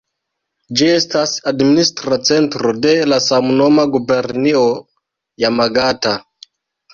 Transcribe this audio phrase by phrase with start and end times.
[0.79, 4.65] Ĝi estas administra centro de la samnoma gubernio
[5.45, 6.17] Jamagata.